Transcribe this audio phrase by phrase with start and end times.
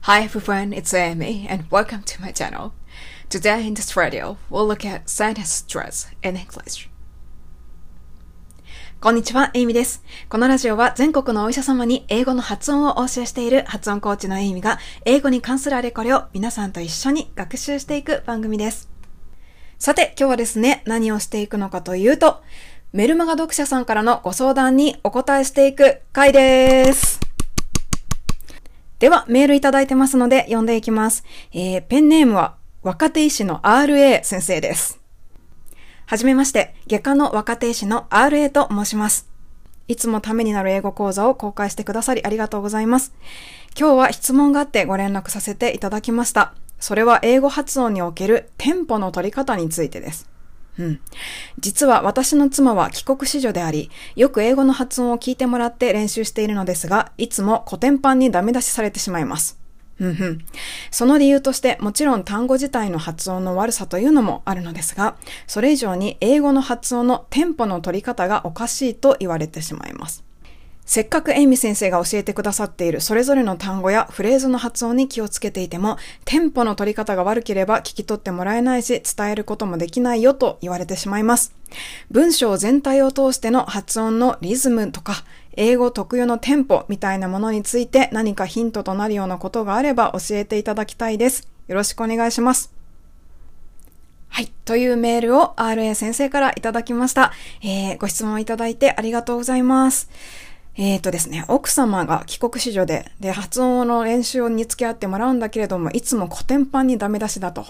[0.00, 2.72] Hi everyone, it's Amy and welcome to my channel.
[3.28, 6.88] Today in this video, we'll look at sinus stress in English.
[9.02, 10.02] こんにちは、エイミです。
[10.30, 18.93] このラジオは全国のお医者様に英語の発音をお教えしている発音コーチのエイミが英語に関するあれこれを皆さんと一緒に学習していく番組です。
[19.84, 22.42] さて、今日はですね、何をしていくのかというと、
[22.94, 27.20] メルマガ読者さんからのご相談にお答えしていく回です。
[28.98, 31.22] では、メールいただいてますので読んでいきます。
[31.52, 34.98] えー、ペンネームは若手医師の RA 先生です。
[36.06, 39.28] はじめまして、外科の若手医師の RA と申します。
[39.86, 43.12] いつもためになる英語講座を公開してくださりありがとうございます。
[43.78, 46.54] 今日は質問があってご連絡させていただきました。
[46.84, 50.28] それは英語発音におけるテンポの取り方についてです。
[50.78, 51.00] うん。
[51.58, 59.58] 実は私の妻は帰国子女であり、よく英語の発音を聞いてもらって練習しているのですが、いつも古典版にダメ出しされてしまいます。
[59.98, 60.44] うんうん。
[60.90, 70.22] その理由として、もちろん単語自体の発音の悪さというのもあるのですが、それ以上に英語の発音のテンポの取り方がおかしいと言われてしまいます。
[70.86, 81.54] せっかくエイミ先生が教えてくださっているそれぞれの単語やフレーズの発音に気をつけていても、テンポの取り方が悪ければ聞き取ってもらえないし、伝えることもできないよと言われてしまいます。
[82.10, 85.24] 文章全体を通しての発音のリズムとか、
[85.56, 91.48] 英語特有のテンポみたいなものについて何かヒントとなるようなことがあれば教えていただきたいです。
[91.68, 92.72] よろしくお願いします。
[94.28, 94.52] はい。
[94.64, 97.32] というメールを RA 先生からいただきました。
[97.62, 100.10] えー、ご質問いただいてありがとうございます。
[100.76, 107.66] えっ、ー、とですね、奥様が帰国子女で、で、発音の練習に付き合ってもらうんだけれども、いつも古典版にダメ出しだと。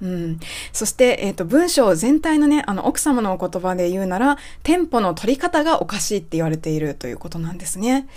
[0.00, 0.40] うん。
[0.72, 8.08] そして、えっ、ー、と、文章全体のね、あの、奥様のお言葉で言うなら、テンポの取り方がおかしいって言われているということなんですね。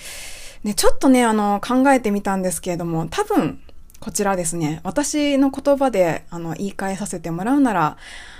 [0.63, 3.59] で、ちょっとね、あの、考えてみたんですけれども、多分、
[3.99, 7.98] こちらですね、私の言葉で、あの、言い換えさせてもらうなら、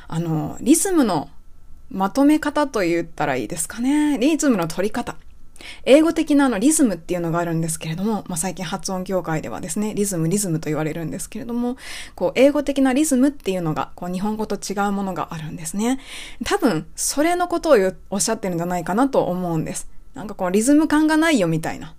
[0.08, 1.30] あの、リズムの
[1.90, 4.18] まとめ方と言ったらいいですかね。
[4.20, 5.16] リズムの取り方。
[5.86, 11.78] 英語的なあのリズムっていうのがあるんですけれども、まあ、最近発音業界ではですね、リズム、リズムと言われるんですけれども、
[12.16, 16.00] こう、英語的なリズムっていうのが、こう、日本語と違うものがあるんですね。
[16.46, 19.90] 多分、それのことをおっしゃってるんじゃないかなと思うんです。
[20.14, 21.96] なんかこう、リズム感がないよみたいな。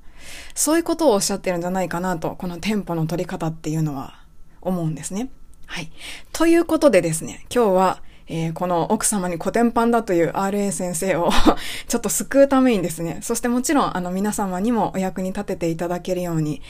[0.54, 4.20] そういうことをおっしゃってるんじゃないかなと、このテンポの取り方っていうのは
[4.60, 5.30] 思うんですね。
[5.66, 5.90] はい。
[6.32, 11.30] ということでですね、今日は、えー、この奥様に古典版だという RA 先生を
[11.88, 16.60] ちょっと救うためにですね、そしてもちろんあの皆様にもお役に立てていただけるように、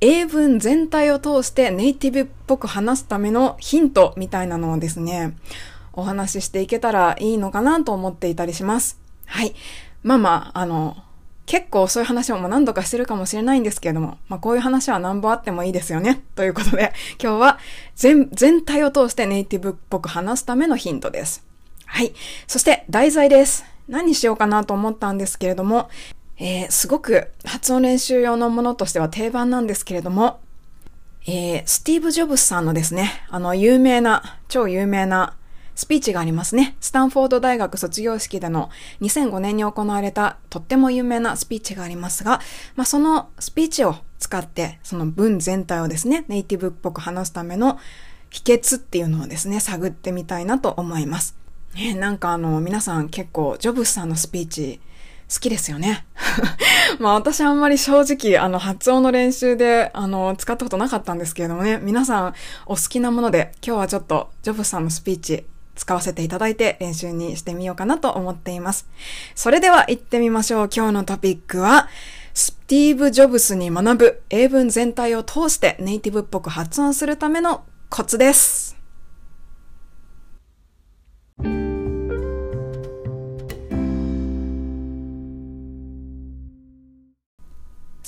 [0.00, 5.36] 英文全体を通してネイティブっぽく話すためのヒントみたいなのをですね、
[5.92, 8.98] お話ししていけたらいいのかなと思っていたりします。
[9.26, 9.54] はい。
[10.02, 10.96] まあまあ、あの、
[11.50, 16.22] 結構そういう話も何度かしてるかもしれないんですけれども、まあこういう話は何本あってもいいですよね。
[16.36, 17.58] ということで、今日は
[17.96, 21.44] 全、全体を通してネイティブっぽく話すためのヒントです。
[21.86, 22.12] はい。
[22.46, 23.64] そして題材です。
[23.88, 25.90] 何しようかなと思ったんですけれども、
[26.38, 30.38] えー、すごく発音練習用のものとしては定番なんですけれども、
[31.26, 35.34] えー、スティーブ・ジョブスさんのですね、あの有名な、超有名な
[35.80, 36.76] スピーチがありますね。
[36.78, 38.68] スタンフォード大学卒業式での
[39.00, 42.42] 2005年に行われたとっても有名なスピーチがありますが、
[42.76, 47.78] まあ、そのスピーチを使って、その文全体をですね、ネイティブっぽく話すための
[48.28, 51.34] 秘訣っていうのをですね、探ってみたいなと思います。
[51.74, 54.80] ね、なんかあの、皆さん結構、ジョブスさんのスピーチ、
[55.32, 56.04] 好きですよね。
[57.00, 62.34] まあ私あんまり正直あの発音の練習であの使ったことなかったんですけれどもね、皆さん
[62.66, 65.46] お好きなもので今日はちょっとジョブスさんのスピーチ
[65.80, 68.86] 使わせていただいて練習にしてみようかなと思っています。
[69.34, 70.70] それでは行ってみましょう。
[70.70, 71.88] 今日のトピックは、
[72.34, 78.79] スティーブ・ジョブスに学ぶ英文全体を通してネイティブっぽく発音するためのコツです。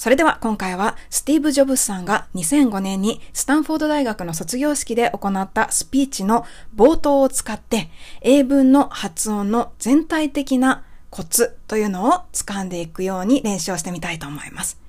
[0.02, 6.44] それでは今回はスティーブ・ジョブスさんが2005年にスタンフォード大学の卒業式で行ったスピーチの
[6.74, 7.88] 冒頭を使って
[8.20, 14.80] 英文の発音の全体的なコツというのを掴んでいくように練習をしてみたいと思います。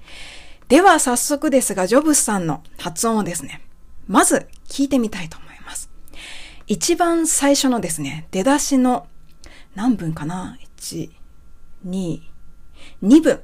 [0.67, 3.61] では早速ですが、ジョブスさんの発音をですね、
[4.07, 5.91] まず聞いてみたいと思います。
[6.65, 9.05] 一番最初のですね、出だしの
[9.75, 11.11] 何分かな ?1、
[11.85, 12.19] 2、
[13.03, 13.41] 2分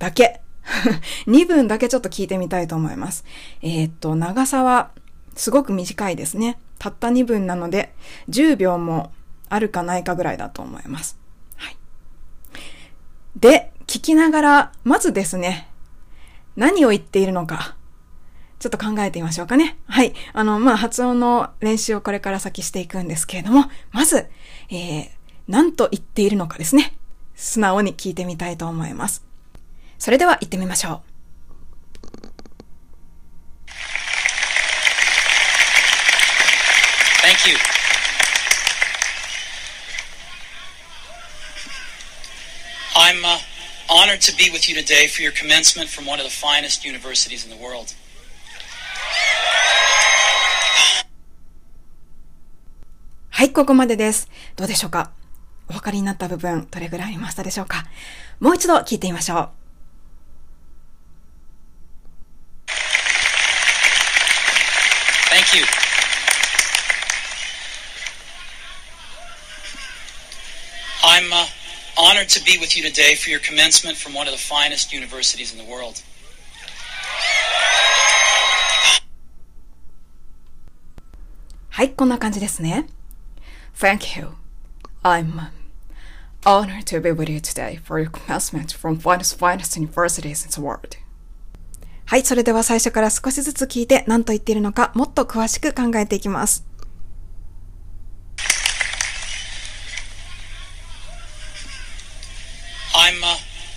[0.00, 0.40] だけ
[1.26, 3.24] 2分だけちょっと聞いてみたいと思います。
[3.62, 4.90] えー、っと、長さは
[5.34, 6.58] すごく短いですね。
[6.78, 7.94] たった2分なので、
[8.28, 9.12] 10秒も
[9.48, 11.18] あるかないかぐらいだと思います。
[11.56, 11.76] はい。
[13.36, 15.68] で、聞きながら、まずですね、
[16.56, 17.76] 何を言っているのか、
[18.58, 19.78] ちょっと考えてみましょうかね。
[19.86, 20.14] はい。
[20.32, 24.26] あの、まあ、発音の練習をこれから先していくんですけれども、まず、
[24.70, 25.08] えー、
[25.46, 26.96] 何と言っているのかですね。
[27.34, 29.24] 素直に聞いてみたいと思います。
[29.98, 31.16] それでは行ってみましょう。
[37.22, 37.56] Thank you.
[42.94, 43.38] I'm uh,
[43.90, 47.44] honored to be with you today for your commencement from one of the finest universities
[47.44, 47.94] in the world.
[53.30, 54.30] はい、ここまでです。
[54.56, 55.10] どうでしょうか
[55.68, 57.84] お分かりになった部分、どれぐらいありましたでしょうか
[58.40, 59.50] もう一度聞いてみましょう。
[65.28, 65.64] Thank you.
[71.04, 71.46] I'm uh,
[71.96, 75.52] honored to be with you today for your commencement from one of the finest universities
[75.52, 76.02] in the world.
[81.70, 82.86] はい、こんな感じですね。
[83.78, 84.28] Thank you.
[85.02, 85.50] I'm
[86.44, 90.60] honored to be with you today for your commencement from finest finest universities in the
[90.60, 90.98] world.
[92.06, 96.64] はい、それでは最初から少しずつ聞いて何と言っているのかもっと詳しく考えていきます。
[102.98, 103.75] I'm uh, honored to be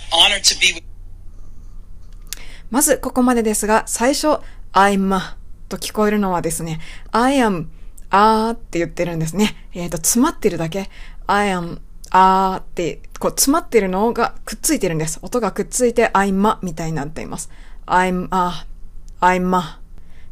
[2.70, 4.40] まずここまでですが、最初、
[4.72, 5.20] I'm
[5.68, 6.80] と聞こえるのはですね、
[7.12, 7.66] I am
[8.10, 9.56] あーって言ってるんですね。
[9.72, 10.90] えっ、ー、と、詰まってるだけ。
[11.26, 11.80] I am
[12.10, 15.18] あーって、こう、詰まってるのがくっついてるんです。
[15.22, 17.50] 音がくっついて、I'm みたいになっています。
[17.86, 18.66] I'm あ、
[19.20, 19.62] I'm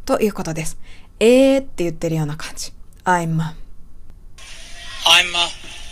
[0.05, 0.79] ということです。
[1.21, 2.73] えーって言ってるような感じ。
[3.05, 3.55] I'm I'm、uh,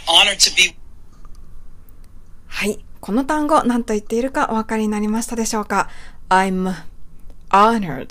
[0.06, 0.74] honored to be
[2.46, 2.85] はい。
[3.00, 5.88] この単語、何と言っているかお分かりになりましたでしょうか
[6.28, 6.74] ?I'm
[7.50, 8.08] honored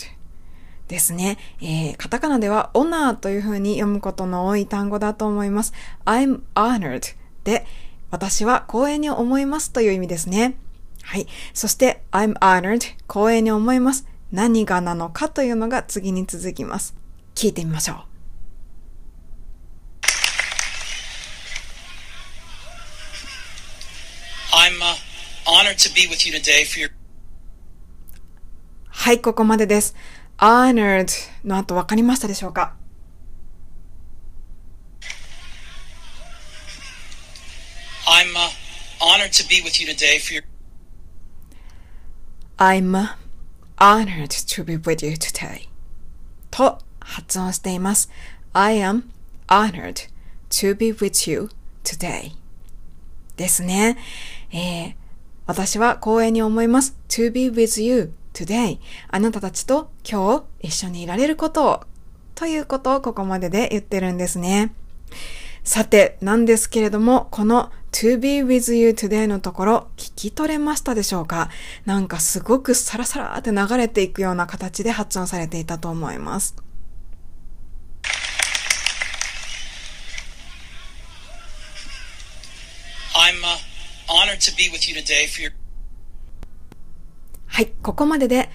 [0.87, 1.37] ですね。
[1.61, 5.73] えー、カタカナでは honor という風に読むことの多い単語だと思います。
[6.05, 7.65] I'm honored で、
[8.11, 10.55] 私は光栄に思いますという意味ですね。
[11.03, 11.27] はい。
[11.53, 14.07] そして、I'm honored 光栄に思います。
[14.31, 16.95] 何がなのかというのが次に続きます。
[17.35, 18.14] 聞いてみましょう。
[24.64, 24.96] I'm uh,
[25.46, 26.90] honored to be with you today for your
[28.88, 29.94] はい、ここまでです。
[30.38, 31.08] honored
[31.44, 32.74] の後分かりましたでしょうか
[38.06, 38.50] I'm uh,
[39.00, 40.44] honored to be with you today for your
[42.58, 43.08] I'm
[43.78, 45.68] honored to be with you today
[46.50, 48.10] と発音しています。
[48.52, 49.04] I am
[49.48, 50.10] honored
[50.50, 51.50] to be with you
[51.82, 52.32] today
[53.36, 53.96] ですね。
[54.57, 54.95] えー、
[55.47, 56.97] 私は光栄に思います。
[57.09, 58.79] to be with you today
[59.09, 61.83] あなたたちと今日一緒にいられることを
[62.35, 64.73] ということをここまでで言ってるんですね。
[65.65, 71.49] さて、なんですけれども、この to be with you today のところ聞き取れましたでしょうか？
[71.85, 76.55] なんかすごくサラサラって流れていくような形で発音されていたと思います。
[83.15, 84.24] I'm uh, honored to be with you today for your
[87.45, 88.49] はい、ここまでで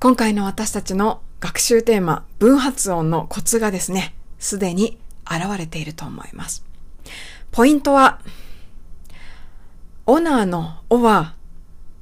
[0.00, 4.98] 今回の私たちの学習テーマ、文発音のコツがですね、すでに
[5.30, 6.64] 現れていると思います。
[7.50, 8.20] ポイントは、
[10.06, 11.34] オナーのオは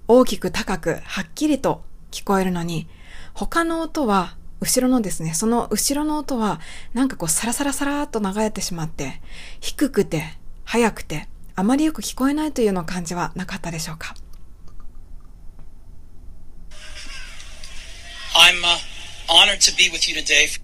[0.07, 2.89] 大きく高くはっきりと聞こえるのに、
[3.33, 6.61] 他の音は後ろのですね、その後ろの音は
[6.93, 9.21] なんかこうサラサラサラーっと流れてしまって、
[9.61, 14.15] 低くて速くてあまりよく聞こえないというような感じはなかったでしょうか
[18.35, 18.61] ？I'm
[19.29, 20.61] honored to be with you today.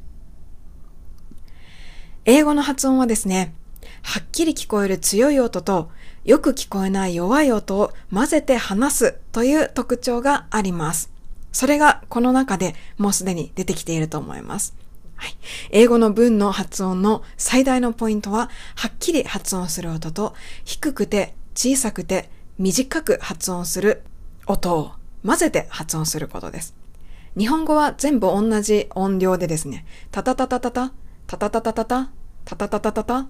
[2.25, 3.55] 英語の発音はですね、
[4.03, 5.91] はっきり聞こえる強い音と
[6.25, 11.13] よく聞こえない弱い音を混ぜて話すという特徴があります。
[11.53, 14.77] それがこの中でもうすでに出てきていると思います。
[15.21, 15.37] はい、
[15.71, 20.35] 英語の文の発音の最大のポイントは、はっきり発音する音と、
[20.65, 24.03] 低くて小さくて短く発音する
[24.47, 26.75] 音を混ぜて発音することです。
[27.37, 30.93] 日本語は全部同じ音量でですね、タタタタタタ、
[31.27, 32.11] タタタタタタ、
[32.47, 33.29] タタタタタタっ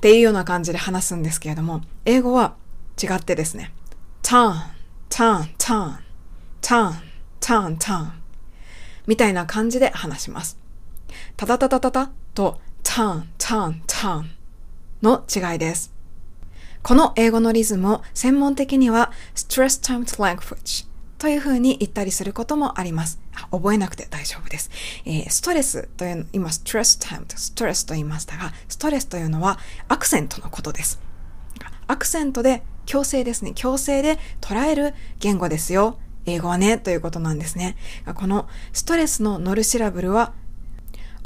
[0.00, 2.54] ていうような感じで話すんですけれども、英語は
[3.02, 3.72] 違ってですね、
[4.22, 4.54] ターン、
[5.08, 5.98] ターン、ターン、
[6.60, 6.94] ターン、
[7.40, 8.12] ターン、ターン
[9.08, 10.65] みたいな感じで話します。
[11.36, 14.24] タタタタタタとタ turn, turn, turn
[15.02, 15.92] の違いです。
[16.82, 20.86] この英語のリズムを専門的には stress timed language
[21.18, 23.18] という風に言ったりすることもあります。
[23.50, 24.70] 覚えなくて大丈夫です。
[25.04, 29.58] えー、ストレスという、今、ストレスタイムストレスと言いましたが、ストレスというのは
[29.88, 31.00] アクセントのことです。
[31.88, 33.52] アクセントで強制ですね。
[33.54, 35.98] 強制で捉える言語ですよ。
[36.26, 37.76] 英語はね、ということなんですね。
[38.14, 40.34] このストレスの乗るシラブルは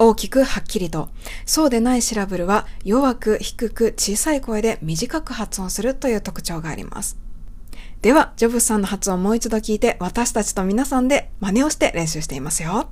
[0.02, 1.10] 大きくはっきりと、
[1.44, 7.18] そうでないシラブルは弱く低く小さい声で短く発音するという特徴があります。
[8.00, 12.88] では、ジョブスさんの発音をもう一度聞いて、私たちと皆さんで真似をして練習していますよ。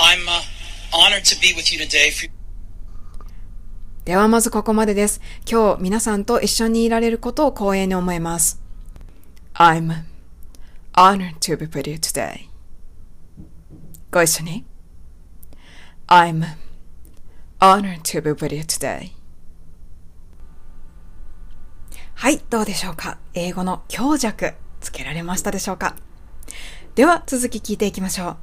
[0.00, 0.40] I'm uh,
[0.92, 2.28] honored to be with you today for
[4.04, 5.20] ではまずここまでです。
[5.48, 8.59] 今日皆さんと一緒にいられることを光栄に思います。
[9.60, 9.92] I'm
[10.94, 12.48] honored to be with you today.
[14.10, 14.64] ご一緒に。
[16.06, 16.56] I'm
[17.60, 19.10] honored to be with you today.
[22.14, 25.94] はい、どうでしょうか英語の強弱つけられましたでしょうか
[26.94, 28.36] では続き聞いていきましょう。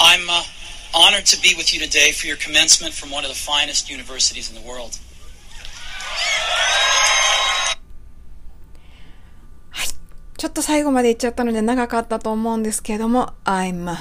[0.00, 0.42] I'm uh,
[0.94, 4.48] honored to be with you today for your commencement from one of the finest universities
[4.48, 4.98] in the world.
[10.40, 13.94] ちょっと最後まで言っちゃったので長かったと思うんですけれども、I'm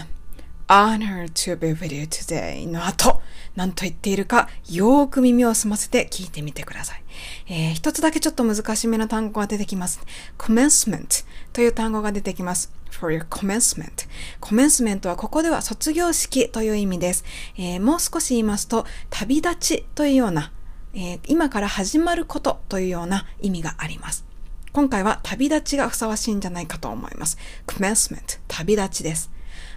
[0.69, 3.21] honored to be with you today の後、
[3.57, 7.03] 何と言っているか、よーく耳を澄ませて聞いてみてください。
[7.49, 9.99] えー、一つだけちょっと難しめの単語が出てきます。
[10.37, 12.71] commencement という単語が出てきます。
[12.89, 14.07] for your commencement。
[14.39, 17.25] commencement はここでは卒業式という意味です。
[17.57, 20.53] えー、もう少し言いますと、旅立ちというような、
[20.93, 24.28] えー、今から始まることというような意味があります。
[24.71, 27.37] 今回は旅立ちがふさわしいんじゃないかと思います。
[27.65, 29.31] commencement 旅立ちです。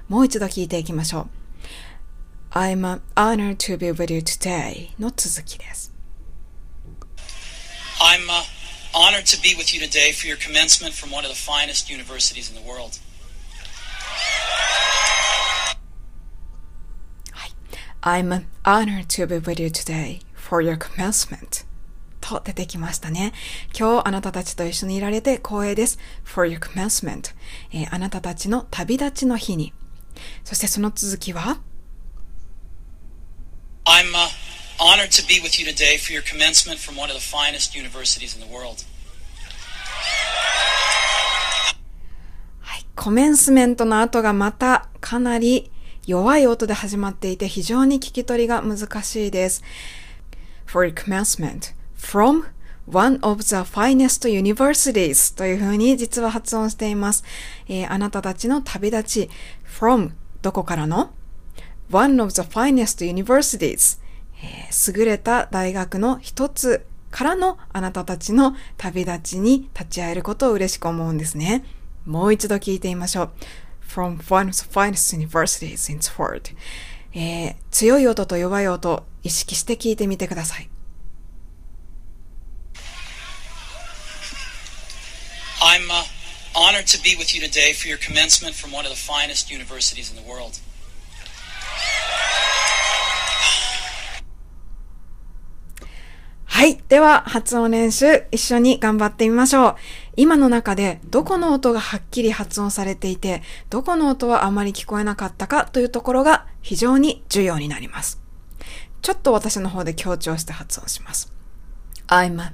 [0.09, 1.29] もう一度聞いていきましょう。
[2.51, 5.93] I'm honored to be with you today の続きです。
[8.01, 8.43] I'm uh,
[8.93, 12.51] honored to be with you today for your commencement from one of the finest universities
[12.51, 12.99] in the world.
[18.05, 21.65] I'm honored to be with you today for your commencement
[22.33, 23.33] と出てきましたね。
[23.79, 25.99] 今日あなたたちと一緒にいられて光栄です。
[26.25, 27.35] for your commencement、
[27.73, 29.73] えーあなたたちの旅立ちの日に。
[30.45, 31.59] そしてその続きは
[33.85, 34.29] I'm uh,
[34.79, 38.35] honored to be with you today for your commencement from one of the finest universities
[38.35, 38.85] in the world.
[42.61, 45.71] はい、コメンスメントの後がまたかなり
[46.07, 49.63] 弱い音で始まっていて非常に聞き取りが難しいです。
[50.67, 52.45] for your commencement from
[52.87, 57.25] one of the finest universities というふうに実は発音しています。
[57.69, 59.31] えーあなたたちの旅立ち
[59.65, 60.11] from
[60.43, 61.13] どこからの
[61.91, 63.99] ？one of the finest universities
[64.43, 71.65] えー優れた大学の一つからのあなたたちの旅立ちに立ち会えることを嬉しく思うんですね。
[72.05, 73.31] もう一度聞いてみましょう。
[73.87, 76.51] from one of the finest universities in the world、
[77.15, 80.69] えー強い音と弱い音意識して聞いてみてください。
[85.73, 86.05] I'm uh,
[86.55, 90.11] honored to be with you today for your commencement from one of the finest universities
[90.11, 90.61] in the world.
[96.45, 96.77] はい。
[96.91, 99.77] では、発音練習、一緒に頑張ってみましょう。
[100.17, 108.21] 今の中で、どこの音がはっきり発音されていて、どこの音はあまり聞こえなかったかというところが非常に重要になります。
[109.01, 111.33] ちょっと私の方で強調して発音します。
[112.09, 112.53] I'm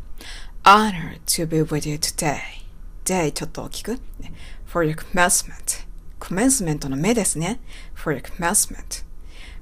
[0.63, 2.68] honored to be with you today.
[3.13, 3.93] Day ちょっと大きく。
[4.21, 4.33] ね
[4.67, 5.87] for your commencement.
[6.21, 7.61] commencement の目ですね。
[7.95, 9.05] for your commencement.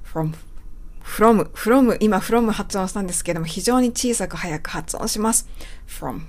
[0.03, 0.33] from
[1.03, 5.47] from, from, 今 from 発音したんですけども、非常に小さく早く発音します。
[5.87, 6.21] from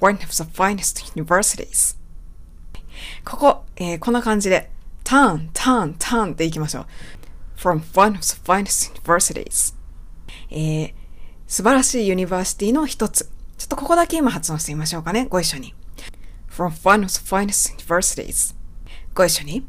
[0.00, 1.96] one of the finest universities.
[3.24, 4.70] ここ、えーこんな感じで、
[5.04, 6.86] turn, turn, turn っていきましょう。
[7.56, 9.74] from one of the finest universities.
[10.50, 10.94] えー
[11.46, 13.30] 素晴らしい university の一つ。
[13.56, 15.26] ちょっとここだけ今発音してみましょうかね。
[15.30, 15.74] ご一緒に。
[16.58, 18.52] From one of the finest universities.
[19.14, 19.64] ご一緒に。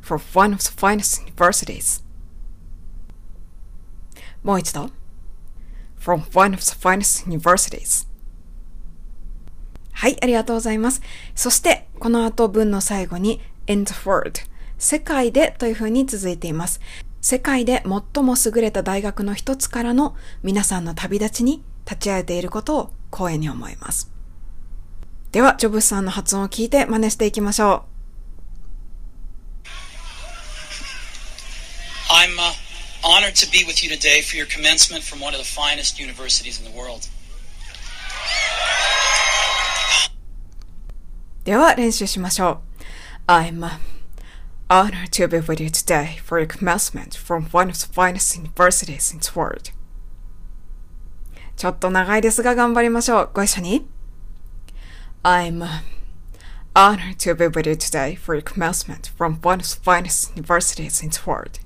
[0.00, 2.02] from one of the finest universities.
[4.42, 4.88] もう一度。
[6.00, 8.08] from one of the finest universities.
[9.92, 11.02] はい、ありがとうございます。
[11.34, 14.40] そして、この後文の最後に in the world
[14.78, 16.80] 世界でというふうに続いています。
[17.20, 17.84] 世界で
[18.14, 24.11] 最も優れた大学の一つからの皆さんの旅立ちに立ち会えていることを光栄に思います。
[25.32, 27.92] では、ジョブスさんの発音を聞いて真似していきましょう。
[32.12, 32.52] I'm uh,
[33.02, 36.60] honored to be with you today for your commencement from one of the finest universities
[36.60, 37.08] in the world.
[41.44, 42.60] では練習しましょ
[43.26, 43.30] う。
[43.32, 43.78] I'm uh,
[44.68, 49.14] honored to be with you today for your commencement from one of the finest universities
[49.14, 49.72] in the world.
[51.56, 53.30] ちょっと長いですが頑張りましょう。
[53.32, 53.91] ご一緒に。
[55.23, 55.79] I'm uh,
[56.75, 61.03] honored to be with you today for your commencement from one of the finest universities
[61.03, 61.59] in the world.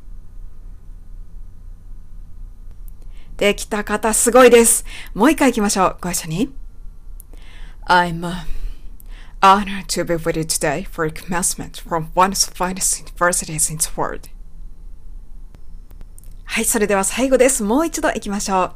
[3.38, 4.86] できた方すごいです。
[5.14, 5.98] もう一回行きましょう。
[6.00, 6.54] ご一緒に。
[7.88, 8.46] I'm uh,
[9.42, 13.72] honored to be with you today for your commencement from one of the finest universities
[13.72, 14.30] in the world.
[16.46, 17.64] はい、それでは最後です。
[17.64, 18.76] もう一度行きましょう。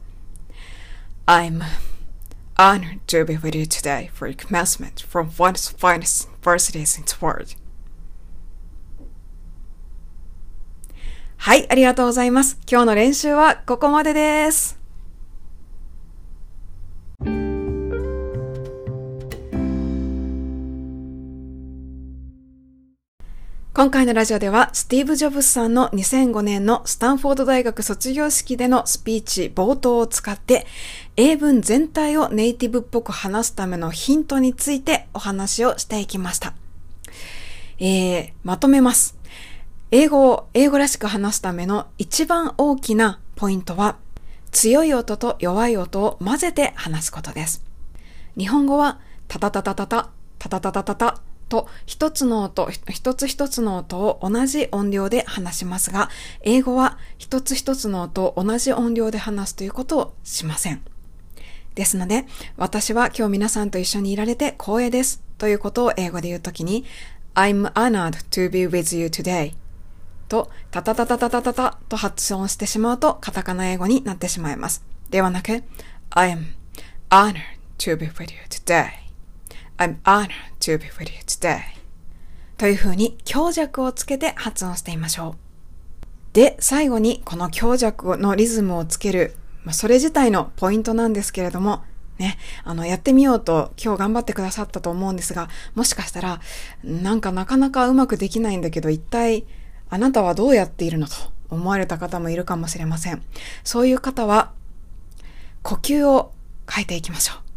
[1.28, 1.62] I'm
[2.61, 6.99] honored to be with you today for your commencement from one of the finest universities
[6.99, 7.57] in the world.
[11.39, 12.61] はい、ありがとうございます。
[12.71, 14.80] 今日の練習はここまでです。
[23.73, 30.67] 今回のラジオでは、スティーブ・ジョブズさんの2005年のスタンフォード大学卒業式でのスピーチ冒頭を使って、
[31.17, 36.55] 英文全体をネイティブっぽく話すためのヒントについてお話をしていきました。
[37.79, 39.17] えー、まとめます。
[39.93, 43.99] 英語を英語らしく話すための一番大きなポイントは、
[44.51, 47.65] 強い音と弱い音を混ぜて話すことです。
[48.37, 48.99] 日本語は、
[49.29, 50.11] タタタタタタ、
[50.41, 56.09] タタタタタタと一つの音、一つ一つの音を同じ音量で話しますが、
[56.41, 60.81] 英語は一つ一つの音を同じ音量で話すということをしません。
[61.75, 62.27] ですので、
[62.57, 66.85] 私は今日皆さんと一緒にいられて光栄ですということを英語で言うときに、
[67.35, 69.53] I'm honored to be with you today
[70.29, 74.85] と、タタタタタタタタと発音してしまうとカタカナ英語になってしまいます。
[75.11, 75.65] ではなく、
[76.11, 76.55] I'm
[77.11, 77.35] honored
[77.79, 79.10] to be with you today
[79.81, 80.29] I'm honored
[80.61, 81.61] to be with you today.
[82.59, 85.37] というふうに強弱をつけて発音してみましょ
[86.33, 86.35] う。
[86.35, 91.83] で、最後にこの強弱のリズムをつける、まあ、それ自体のポイントなんですけれども、
[92.19, 96.41] ね、あの、やってみようと今日頑張ってくださったと思うんですが、もしかしたら、
[96.85, 99.47] なんかなかなかうまくできないんだけど、一体
[99.89, 101.15] あなたはどうやっているのと
[101.49, 103.23] 思われた方もいるかもしれません。
[103.65, 104.53] そういう方は、
[105.63, 106.35] 呼吸を
[106.71, 107.50] 変えていきましょう。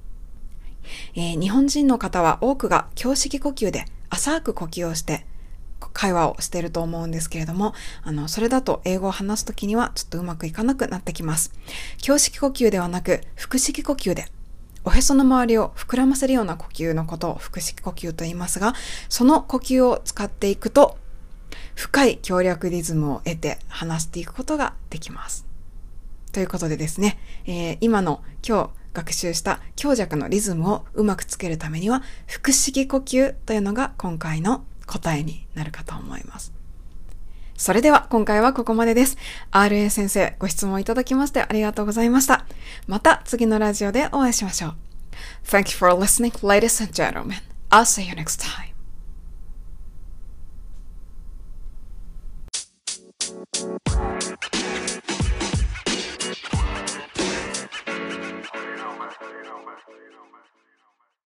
[1.16, 5.26] えー、日本人の方は多くが胸式呼吸で浅く呼吸をして
[5.94, 11.54] 会話をしていると思うんですけれども、あの、それだと英語を話すときにはちょっとうまくいかなくなってきます。
[12.06, 14.26] 胸式呼吸ではなく腹式呼吸で
[14.86, 18.74] おへその周りを膨らませるような呼吸のことを腹式呼吸と言いますが、
[19.10, 20.98] その呼吸を使っていくと
[21.76, 25.46] 深い協力リズムを得て話していくことができます。
[26.32, 36.54] ということでですね、えー、今の今日学習した強弱のリズムをうまくつけるためには、腹式呼吸というのが今回の答えになるかと思います。
[37.56, 39.18] それでは今回はここまでです。
[39.52, 42.46] RA 先生、ご質問いただきましてありがとうございました。
[42.88, 44.76] また次のラジオでお会いしましょう。
[45.46, 47.38] Thank you for listening, ladies and gentlemen.
[47.70, 48.73] I'll see you next time.